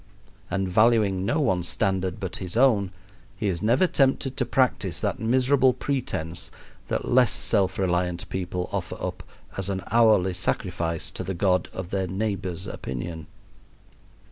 And 0.49 0.67
valuing 0.67 1.27
no 1.27 1.39
one's 1.39 1.67
standard 1.67 2.19
but 2.19 2.37
his 2.37 2.57
own, 2.57 2.89
he 3.37 3.47
is 3.47 3.61
never 3.61 3.85
tempted 3.85 4.35
to 4.35 4.45
practice 4.47 4.99
that 4.99 5.19
miserable 5.19 5.75
pretense 5.75 6.49
that 6.87 7.07
less 7.11 7.31
self 7.31 7.77
reliant 7.77 8.27
people 8.29 8.67
offer 8.71 8.97
up 8.99 9.21
as 9.57 9.69
an 9.69 9.83
hourly 9.91 10.33
sacrifice 10.33 11.11
to 11.11 11.23
the 11.23 11.35
god 11.35 11.67
of 11.71 11.91
their 11.91 12.07
neighbor's 12.07 12.65
opinion. 12.65 13.27